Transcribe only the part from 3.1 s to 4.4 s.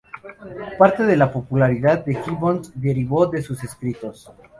de sus escritos.